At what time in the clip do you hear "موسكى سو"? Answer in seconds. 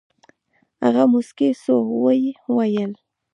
1.11-1.77